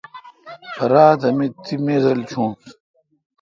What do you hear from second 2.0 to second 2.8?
رل چونس۔